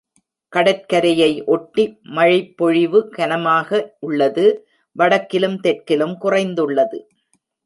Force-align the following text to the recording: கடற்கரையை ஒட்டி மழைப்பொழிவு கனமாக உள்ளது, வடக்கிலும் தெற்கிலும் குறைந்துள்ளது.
கடற்கரையை 0.53 1.29
ஒட்டி 1.45 1.83
மழைப்பொழிவு 2.09 3.01
கனமாக 3.17 3.69
உள்ளது, 3.99 4.45
வடக்கிலும் 4.95 5.59
தெற்கிலும் 5.63 6.15
குறைந்துள்ளது. 6.23 6.99